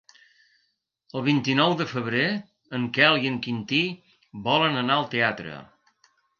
El 1.19 1.23
vint-i-nou 1.27 1.75
de 1.81 1.87
febrer 1.91 2.25
en 2.79 2.89
Quel 2.97 3.21
i 3.27 3.31
en 3.35 3.37
Quintí 3.45 3.85
volen 4.51 4.83
anar 4.85 4.99
al 5.01 5.09
teatre. 5.17 5.63